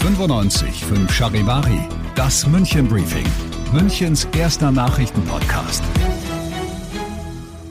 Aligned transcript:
95 0.00 0.84
5 0.84 1.12
Charivari, 1.12 1.80
das 2.14 2.46
München 2.46 2.86
Briefing, 2.86 3.26
Münchens 3.72 4.28
erster 4.36 4.70
Nachrichtenpodcast. 4.70 5.82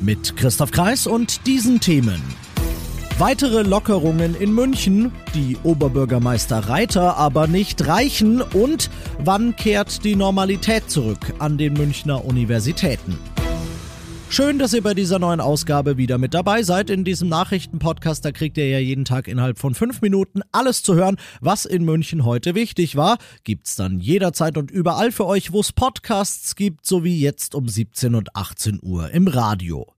Mit 0.02 0.36
Christoph 0.36 0.72
Kreis 0.72 1.08
und 1.08 1.48
diesen 1.48 1.80
Themen. 1.80 2.22
Weitere 3.18 3.62
Lockerungen 3.62 4.36
in 4.36 4.54
München, 4.54 5.14
die 5.36 5.58
Oberbürgermeister 5.64 6.68
Reiter 6.68 7.16
aber 7.16 7.48
nicht 7.48 7.88
reichen 7.88 8.42
und 8.42 8.90
wann 9.20 9.56
kehrt 9.56 10.04
die 10.04 10.18
Normalität 10.18 10.92
zurück 10.92 11.34
an 11.40 11.58
den 11.58 11.74
Münchner 11.74 12.26
Universitäten? 12.26 13.18
Schön, 14.30 14.60
dass 14.60 14.74
ihr 14.74 14.84
bei 14.84 14.94
dieser 14.94 15.20
neuen 15.20 15.40
Ausgabe 15.40 15.98
wieder 15.98 16.18
mit 16.18 16.34
dabei 16.34 16.62
seid. 16.62 16.90
In 16.90 17.04
diesem 17.04 17.30
Nachrichtenpodcast, 17.30 18.24
da 18.24 18.32
kriegt 18.32 18.58
ihr 18.58 18.68
ja 18.68 18.78
jeden 18.78 19.06
Tag 19.06 19.28
innerhalb 19.28 19.58
von 19.58 19.74
fünf 19.74 20.02
Minuten 20.02 20.42
alles 20.52 20.84
zu 20.84 20.96
hören, 20.96 21.18
was 21.42 21.66
in 21.66 21.86
München 21.86 22.26
heute 22.26 22.54
wichtig 22.54 22.96
war. 22.96 23.18
Gibt's 23.46 23.76
dann 23.76 24.00
jederzeit 24.00 24.58
und 24.58 24.70
überall 24.70 25.12
für 25.12 25.26
euch, 25.26 25.54
wo 25.54 25.62
es 25.62 25.72
Podcasts 25.72 26.56
gibt, 26.56 26.86
sowie 26.86 27.18
jetzt 27.18 27.56
um 27.56 27.68
17 27.68 28.14
und 28.14 28.36
18 28.36 28.80
Uhr 28.84 29.10
im 29.12 29.28
Radio. 29.28 29.97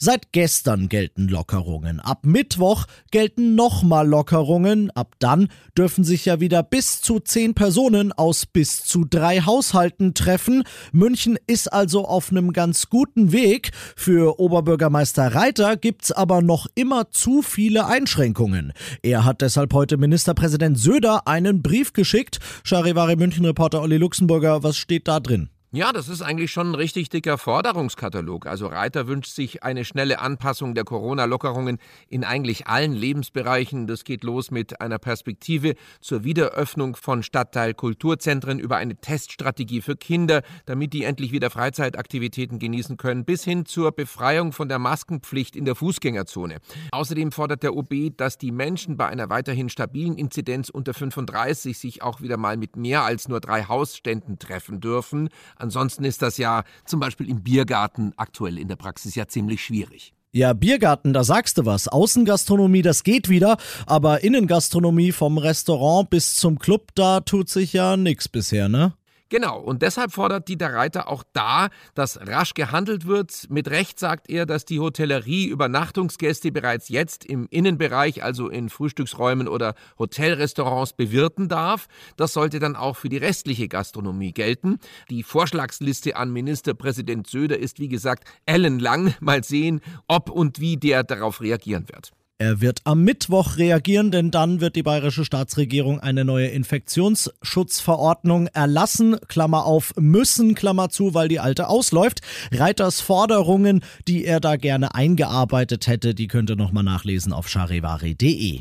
Seit 0.00 0.30
gestern 0.30 0.88
gelten 0.88 1.26
Lockerungen. 1.26 1.98
Ab 1.98 2.20
Mittwoch 2.24 2.86
gelten 3.10 3.56
nochmal 3.56 4.06
Lockerungen. 4.06 4.92
Ab 4.92 5.16
dann 5.18 5.48
dürfen 5.76 6.04
sich 6.04 6.24
ja 6.24 6.38
wieder 6.38 6.62
bis 6.62 7.00
zu 7.00 7.18
zehn 7.18 7.54
Personen 7.54 8.12
aus 8.12 8.46
bis 8.46 8.84
zu 8.84 9.04
drei 9.04 9.40
Haushalten 9.40 10.14
treffen. 10.14 10.62
München 10.92 11.36
ist 11.48 11.72
also 11.72 12.06
auf 12.06 12.30
einem 12.30 12.52
ganz 12.52 12.90
guten 12.90 13.32
Weg. 13.32 13.72
Für 13.96 14.38
Oberbürgermeister 14.38 15.34
Reiter 15.34 15.76
gibt's 15.76 16.12
aber 16.12 16.42
noch 16.42 16.68
immer 16.76 17.10
zu 17.10 17.42
viele 17.42 17.86
Einschränkungen. 17.86 18.72
Er 19.02 19.24
hat 19.24 19.40
deshalb 19.40 19.74
heute 19.74 19.96
Ministerpräsident 19.96 20.78
Söder 20.78 21.26
einen 21.26 21.60
Brief 21.60 21.92
geschickt. 21.92 22.38
Charivari 22.62 23.16
München-Reporter 23.16 23.82
Olli 23.82 23.96
Luxemburger, 23.96 24.62
was 24.62 24.76
steht 24.76 25.08
da 25.08 25.18
drin? 25.18 25.50
Ja, 25.70 25.92
das 25.92 26.08
ist 26.08 26.22
eigentlich 26.22 26.50
schon 26.50 26.70
ein 26.70 26.74
richtig 26.74 27.10
dicker 27.10 27.36
Forderungskatalog. 27.36 28.46
Also 28.46 28.68
Reiter 28.68 29.06
wünscht 29.06 29.34
sich 29.34 29.64
eine 29.64 29.84
schnelle 29.84 30.18
Anpassung 30.18 30.74
der 30.74 30.84
Corona-Lockerungen 30.84 31.76
in 32.08 32.24
eigentlich 32.24 32.68
allen 32.68 32.94
Lebensbereichen. 32.94 33.86
Das 33.86 34.04
geht 34.04 34.24
los 34.24 34.50
mit 34.50 34.80
einer 34.80 34.98
Perspektive 34.98 35.74
zur 36.00 36.24
Wiederöffnung 36.24 36.96
von 36.96 37.22
Stadtteil-Kulturzentren 37.22 38.58
über 38.58 38.78
eine 38.78 38.96
Teststrategie 38.96 39.82
für 39.82 39.94
Kinder, 39.94 40.40
damit 40.64 40.94
die 40.94 41.04
endlich 41.04 41.32
wieder 41.32 41.50
Freizeitaktivitäten 41.50 42.58
genießen 42.58 42.96
können, 42.96 43.26
bis 43.26 43.44
hin 43.44 43.66
zur 43.66 43.92
Befreiung 43.92 44.52
von 44.52 44.70
der 44.70 44.78
Maskenpflicht 44.78 45.54
in 45.54 45.66
der 45.66 45.74
Fußgängerzone. 45.74 46.60
Außerdem 46.92 47.30
fordert 47.30 47.62
der 47.62 47.76
OB, 47.76 48.16
dass 48.16 48.38
die 48.38 48.52
Menschen 48.52 48.96
bei 48.96 49.08
einer 49.08 49.28
weiterhin 49.28 49.68
stabilen 49.68 50.16
Inzidenz 50.16 50.70
unter 50.70 50.94
35 50.94 51.76
sich 51.76 52.02
auch 52.02 52.22
wieder 52.22 52.38
mal 52.38 52.56
mit 52.56 52.76
mehr 52.76 53.02
als 53.02 53.28
nur 53.28 53.40
drei 53.40 53.64
Hausständen 53.64 54.38
treffen 54.38 54.80
dürfen. 54.80 55.28
Ansonsten 55.68 56.04
ist 56.04 56.22
das 56.22 56.38
ja 56.38 56.64
zum 56.86 56.98
Beispiel 56.98 57.28
im 57.28 57.42
Biergarten 57.42 58.14
aktuell 58.16 58.56
in 58.56 58.68
der 58.68 58.76
Praxis 58.76 59.14
ja 59.14 59.28
ziemlich 59.28 59.62
schwierig. 59.62 60.14
Ja, 60.32 60.54
Biergarten, 60.54 61.12
da 61.12 61.24
sagst 61.24 61.58
du 61.58 61.66
was. 61.66 61.88
Außengastronomie, 61.88 62.80
das 62.80 63.04
geht 63.04 63.28
wieder, 63.28 63.58
aber 63.84 64.24
Innengastronomie 64.24 65.12
vom 65.12 65.36
Restaurant 65.36 66.08
bis 66.08 66.36
zum 66.36 66.58
Club, 66.58 66.92
da 66.94 67.20
tut 67.20 67.50
sich 67.50 67.74
ja 67.74 67.98
nichts 67.98 68.30
bisher, 68.30 68.70
ne? 68.70 68.94
Genau, 69.30 69.60
und 69.60 69.82
deshalb 69.82 70.12
fordert 70.12 70.48
Dieter 70.48 70.72
Reiter 70.72 71.08
auch 71.08 71.22
da, 71.34 71.68
dass 71.94 72.18
rasch 72.26 72.54
gehandelt 72.54 73.06
wird. 73.06 73.46
Mit 73.50 73.68
Recht 73.68 73.98
sagt 73.98 74.30
er, 74.30 74.46
dass 74.46 74.64
die 74.64 74.80
Hotellerie 74.80 75.46
Übernachtungsgäste 75.46 76.50
bereits 76.50 76.88
jetzt 76.88 77.26
im 77.26 77.46
Innenbereich, 77.50 78.22
also 78.22 78.48
in 78.48 78.70
Frühstücksräumen 78.70 79.46
oder 79.46 79.74
Hotelrestaurants, 79.98 80.94
bewirten 80.94 81.48
darf. 81.48 81.88
Das 82.16 82.32
sollte 82.32 82.58
dann 82.58 82.74
auch 82.74 82.96
für 82.96 83.10
die 83.10 83.18
restliche 83.18 83.68
Gastronomie 83.68 84.32
gelten. 84.32 84.78
Die 85.10 85.22
Vorschlagsliste 85.22 86.16
an 86.16 86.32
Ministerpräsident 86.32 87.26
Söder 87.26 87.58
ist, 87.58 87.80
wie 87.80 87.88
gesagt, 87.88 88.26
ellenlang. 88.46 89.14
Mal 89.20 89.44
sehen, 89.44 89.82
ob 90.06 90.30
und 90.30 90.58
wie 90.58 90.78
der 90.78 91.04
darauf 91.04 91.42
reagieren 91.42 91.86
wird. 91.88 92.12
Er 92.40 92.60
wird 92.60 92.82
am 92.84 93.02
Mittwoch 93.02 93.56
reagieren, 93.56 94.12
denn 94.12 94.30
dann 94.30 94.60
wird 94.60 94.76
die 94.76 94.84
bayerische 94.84 95.24
Staatsregierung 95.24 95.98
eine 95.98 96.24
neue 96.24 96.46
Infektionsschutzverordnung 96.46 98.46
erlassen, 98.46 99.16
Klammer 99.26 99.64
auf, 99.64 99.92
müssen, 99.96 100.54
Klammer 100.54 100.88
zu, 100.88 101.14
weil 101.14 101.26
die 101.26 101.40
alte 101.40 101.68
ausläuft. 101.68 102.20
Reiters 102.52 103.00
Forderungen, 103.00 103.82
die 104.06 104.24
er 104.24 104.38
da 104.38 104.54
gerne 104.54 104.94
eingearbeitet 104.94 105.88
hätte, 105.88 106.14
die 106.14 106.28
könnt 106.28 106.48
ihr 106.48 106.54
nochmal 106.54 106.84
nachlesen 106.84 107.32
auf 107.32 107.48
charivari.de. 107.48 108.60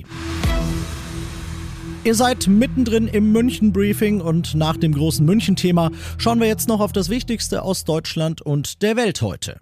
Ihr 2.04 2.16
seid 2.16 2.48
mittendrin 2.48 3.08
im 3.08 3.32
München-Briefing 3.32 4.22
und 4.22 4.56
nach 4.56 4.78
dem 4.78 4.94
großen 4.94 5.24
München-Thema 5.24 5.92
schauen 6.18 6.40
wir 6.40 6.48
jetzt 6.48 6.68
noch 6.68 6.80
auf 6.80 6.94
das 6.94 7.10
Wichtigste 7.10 7.62
aus 7.62 7.84
Deutschland 7.84 8.42
und 8.42 8.82
der 8.82 8.96
Welt 8.96 9.22
heute. 9.22 9.60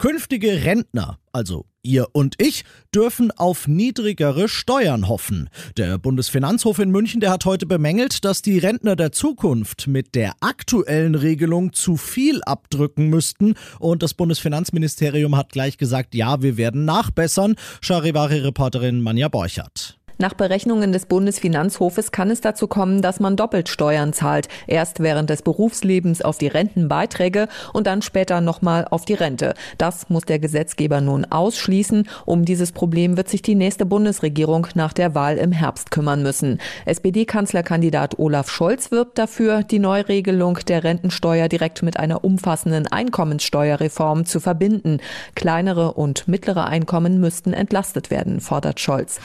Künftige 0.00 0.64
Rentner, 0.64 1.18
also 1.30 1.66
ihr 1.82 2.06
und 2.12 2.36
ich, 2.38 2.64
dürfen 2.94 3.30
auf 3.32 3.68
niedrigere 3.68 4.48
Steuern 4.48 5.08
hoffen. 5.08 5.50
Der 5.76 5.98
Bundesfinanzhof 5.98 6.78
in 6.78 6.90
München, 6.90 7.20
der 7.20 7.30
hat 7.30 7.44
heute 7.44 7.66
bemängelt, 7.66 8.24
dass 8.24 8.40
die 8.40 8.56
Rentner 8.56 8.96
der 8.96 9.12
Zukunft 9.12 9.88
mit 9.88 10.14
der 10.14 10.32
aktuellen 10.40 11.14
Regelung 11.14 11.74
zu 11.74 11.98
viel 11.98 12.40
abdrücken 12.44 13.08
müssten 13.10 13.56
und 13.78 14.02
das 14.02 14.14
Bundesfinanzministerium 14.14 15.36
hat 15.36 15.52
gleich 15.52 15.76
gesagt, 15.76 16.14
ja, 16.14 16.40
wir 16.40 16.56
werden 16.56 16.86
nachbessern. 16.86 17.56
Charivari-Reporterin 17.82 19.02
Manja 19.02 19.28
Borchert. 19.28 19.99
Nach 20.20 20.34
Berechnungen 20.34 20.92
des 20.92 21.06
Bundesfinanzhofes 21.06 22.12
kann 22.12 22.30
es 22.30 22.42
dazu 22.42 22.68
kommen, 22.68 23.00
dass 23.00 23.20
man 23.20 23.36
doppelt 23.36 23.70
Steuern 23.70 24.12
zahlt. 24.12 24.48
Erst 24.66 25.00
während 25.00 25.30
des 25.30 25.40
Berufslebens 25.40 26.20
auf 26.20 26.36
die 26.36 26.46
Rentenbeiträge 26.46 27.48
und 27.72 27.86
dann 27.86 28.02
später 28.02 28.42
nochmal 28.42 28.86
auf 28.90 29.06
die 29.06 29.14
Rente. 29.14 29.54
Das 29.78 30.10
muss 30.10 30.26
der 30.26 30.38
Gesetzgeber 30.38 31.00
nun 31.00 31.24
ausschließen. 31.24 32.06
Um 32.26 32.44
dieses 32.44 32.72
Problem 32.72 33.16
wird 33.16 33.30
sich 33.30 33.40
die 33.40 33.54
nächste 33.54 33.86
Bundesregierung 33.86 34.66
nach 34.74 34.92
der 34.92 35.14
Wahl 35.14 35.38
im 35.38 35.52
Herbst 35.52 35.90
kümmern 35.90 36.22
müssen. 36.22 36.58
SPD-Kanzlerkandidat 36.84 38.18
Olaf 38.18 38.50
Scholz 38.50 38.90
wirbt 38.90 39.16
dafür, 39.16 39.62
die 39.62 39.78
Neuregelung 39.78 40.58
der 40.68 40.84
Rentensteuer 40.84 41.48
direkt 41.48 41.82
mit 41.82 41.98
einer 41.98 42.24
umfassenden 42.24 42.86
Einkommenssteuerreform 42.86 44.26
zu 44.26 44.38
verbinden. 44.38 44.98
Kleinere 45.34 45.94
und 45.94 46.28
mittlere 46.28 46.66
Einkommen 46.66 47.20
müssten 47.20 47.54
entlastet 47.54 48.10
werden, 48.10 48.42
fordert 48.42 48.80
Scholz. 48.80 49.18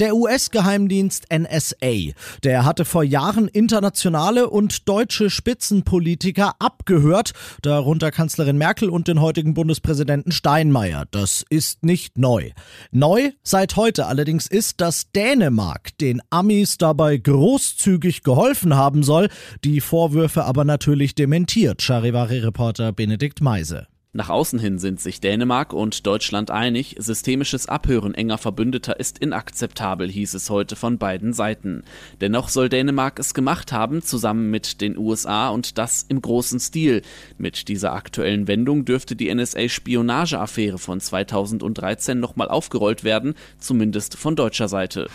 Der 0.00 0.14
US-Geheimdienst 0.14 1.26
NSA, 1.32 2.12
der 2.44 2.64
hatte 2.64 2.84
vor 2.84 3.02
Jahren 3.02 3.48
internationale 3.48 4.48
und 4.48 4.88
deutsche 4.88 5.28
Spitzenpolitiker 5.28 6.54
abgehört, 6.60 7.32
darunter 7.62 8.12
Kanzlerin 8.12 8.58
Merkel 8.58 8.90
und 8.90 9.08
den 9.08 9.20
heutigen 9.20 9.54
Bundespräsidenten 9.54 10.30
Steinmeier. 10.30 11.06
Das 11.10 11.44
ist 11.50 11.84
nicht 11.84 12.16
neu. 12.16 12.50
Neu 12.92 13.32
seit 13.42 13.74
heute 13.74 14.06
allerdings 14.06 14.46
ist, 14.46 14.80
dass 14.80 15.10
Dänemark 15.10 15.98
den 15.98 16.22
Amis 16.30 16.78
dabei 16.78 17.16
großzügig 17.16 18.22
geholfen 18.22 18.76
haben 18.76 19.02
soll, 19.02 19.28
die 19.64 19.80
Vorwürfe 19.80 20.44
aber 20.44 20.64
natürlich 20.64 21.16
dementiert, 21.16 21.82
Charivari-Reporter 21.82 22.92
Benedikt 22.92 23.40
Meise. 23.40 23.88
Nach 24.18 24.30
außen 24.30 24.58
hin 24.58 24.80
sind 24.80 25.00
sich 25.00 25.20
Dänemark 25.20 25.72
und 25.72 26.04
Deutschland 26.04 26.50
einig, 26.50 26.96
systemisches 26.98 27.68
Abhören 27.68 28.14
enger 28.14 28.36
Verbündeter 28.36 28.98
ist 28.98 29.20
inakzeptabel, 29.20 30.10
hieß 30.10 30.34
es 30.34 30.50
heute 30.50 30.74
von 30.74 30.98
beiden 30.98 31.32
Seiten. 31.32 31.84
Dennoch 32.20 32.48
soll 32.48 32.68
Dänemark 32.68 33.20
es 33.20 33.32
gemacht 33.32 33.70
haben, 33.70 34.02
zusammen 34.02 34.50
mit 34.50 34.80
den 34.80 34.98
USA 34.98 35.50
und 35.50 35.78
das 35.78 36.04
im 36.08 36.20
großen 36.20 36.58
Stil. 36.58 37.02
Mit 37.38 37.68
dieser 37.68 37.92
aktuellen 37.92 38.48
Wendung 38.48 38.84
dürfte 38.84 39.14
die 39.14 39.32
NSA-Spionageaffäre 39.32 40.78
von 40.78 40.98
2013 40.98 42.18
nochmal 42.18 42.48
aufgerollt 42.48 43.04
werden, 43.04 43.34
zumindest 43.60 44.16
von 44.18 44.34
deutscher 44.34 44.66
Seite. 44.66 45.06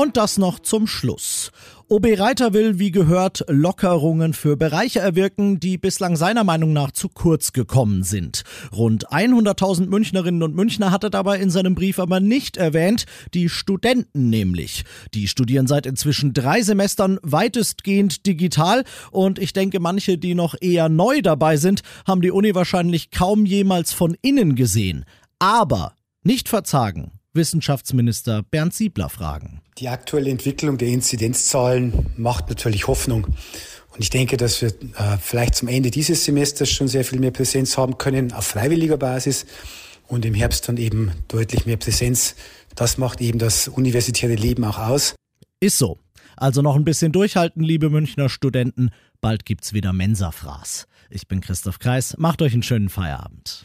Und 0.00 0.16
das 0.16 0.38
noch 0.38 0.60
zum 0.60 0.86
Schluss. 0.86 1.50
OB 1.88 2.20
Reiter 2.20 2.52
will, 2.52 2.78
wie 2.78 2.92
gehört, 2.92 3.44
Lockerungen 3.48 4.32
für 4.32 4.56
Bereiche 4.56 5.00
erwirken, 5.00 5.58
die 5.58 5.76
bislang 5.76 6.14
seiner 6.14 6.44
Meinung 6.44 6.72
nach 6.72 6.92
zu 6.92 7.08
kurz 7.08 7.52
gekommen 7.52 8.04
sind. 8.04 8.44
Rund 8.70 9.08
100.000 9.08 9.86
Münchnerinnen 9.86 10.44
und 10.44 10.54
Münchner 10.54 10.92
hat 10.92 11.02
er 11.02 11.10
dabei 11.10 11.40
in 11.40 11.50
seinem 11.50 11.74
Brief 11.74 11.98
aber 11.98 12.20
nicht 12.20 12.56
erwähnt, 12.56 13.06
die 13.34 13.48
Studenten 13.48 14.30
nämlich. 14.30 14.84
Die 15.14 15.26
studieren 15.26 15.66
seit 15.66 15.84
inzwischen 15.84 16.32
drei 16.32 16.62
Semestern 16.62 17.18
weitestgehend 17.22 18.24
digital 18.24 18.84
und 19.10 19.40
ich 19.40 19.52
denke, 19.52 19.80
manche, 19.80 20.16
die 20.16 20.36
noch 20.36 20.54
eher 20.60 20.88
neu 20.88 21.22
dabei 21.22 21.56
sind, 21.56 21.82
haben 22.06 22.20
die 22.20 22.30
Uni 22.30 22.54
wahrscheinlich 22.54 23.10
kaum 23.10 23.44
jemals 23.44 23.92
von 23.92 24.16
innen 24.22 24.54
gesehen. 24.54 25.04
Aber 25.40 25.96
nicht 26.22 26.48
verzagen. 26.48 27.17
Wissenschaftsminister 27.38 28.42
Bernd 28.42 28.74
Siebler 28.74 29.08
fragen. 29.08 29.62
Die 29.78 29.88
aktuelle 29.88 30.28
Entwicklung 30.28 30.76
der 30.76 30.88
Inzidenzzahlen 30.88 32.10
macht 32.18 32.50
natürlich 32.50 32.86
Hoffnung. 32.86 33.24
Und 33.24 34.00
ich 34.00 34.10
denke, 34.10 34.36
dass 34.36 34.60
wir 34.60 34.68
äh, 34.68 35.16
vielleicht 35.18 35.54
zum 35.54 35.68
Ende 35.68 35.90
dieses 35.90 36.24
Semesters 36.24 36.68
schon 36.68 36.88
sehr 36.88 37.04
viel 37.04 37.18
mehr 37.18 37.30
Präsenz 37.30 37.78
haben 37.78 37.96
können 37.96 38.32
auf 38.32 38.46
freiwilliger 38.46 38.98
Basis 38.98 39.46
und 40.06 40.26
im 40.26 40.34
Herbst 40.34 40.68
dann 40.68 40.76
eben 40.76 41.12
deutlich 41.28 41.64
mehr 41.64 41.78
Präsenz. 41.78 42.34
Das 42.74 42.98
macht 42.98 43.20
eben 43.20 43.38
das 43.38 43.68
universitäre 43.68 44.34
Leben 44.34 44.64
auch 44.64 44.78
aus. 44.78 45.14
Ist 45.60 45.78
so. 45.78 45.98
Also 46.36 46.62
noch 46.62 46.76
ein 46.76 46.84
bisschen 46.84 47.10
durchhalten, 47.10 47.62
liebe 47.62 47.90
Münchner 47.90 48.28
Studenten. 48.28 48.90
Bald 49.20 49.44
gibt's 49.44 49.72
wieder 49.72 49.92
Mensa-Fraß. 49.92 50.86
Ich 51.10 51.26
bin 51.26 51.40
Christoph 51.40 51.78
Kreis. 51.78 52.16
Macht 52.18 52.42
euch 52.42 52.52
einen 52.52 52.62
schönen 52.62 52.88
Feierabend. 52.88 53.64